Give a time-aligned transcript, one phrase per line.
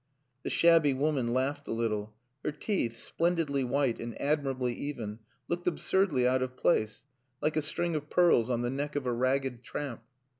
[0.41, 2.15] The shabby woman laughed a little.
[2.43, 7.05] Her teeth, splendidly white and admirably even, looked absurdly out of place,
[7.39, 10.01] like a string of pearls on the neck of a ragged tramp.